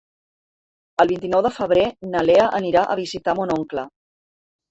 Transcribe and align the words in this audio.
El 1.03 1.09
vint-i-nou 1.13 1.43
de 1.47 1.51
febrer 1.57 1.83
na 2.15 2.23
Lea 2.29 2.47
anirà 2.61 2.85
a 2.85 2.97
visitar 3.03 3.35
mon 3.41 3.53
oncle. 3.59 3.87